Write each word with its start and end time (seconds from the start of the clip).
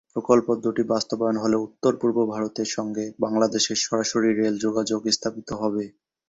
প্রকল্প 0.13 0.47
দুটি 0.63 0.83
বাস্তবায়ন 0.91 1.37
হলে 1.37 1.57
উত্তর-পূর্ব 1.65 2.17
ভারতের 2.33 2.69
সঙ্গে 2.71 3.05
বাংলাদেশের 3.23 3.77
সরাসরি 3.81 4.29
রেল 4.31 4.55
যোগাযোগ 4.65 5.01
স্থাপিত 5.11 5.49
হবে। 5.61 5.83